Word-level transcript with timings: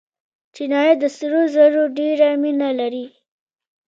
چینایان 0.55 0.97
د 1.01 1.03
سرو 1.17 1.41
زرو 1.55 1.83
ډېره 1.97 2.29
مینه 2.41 2.69
لري. 2.79 3.05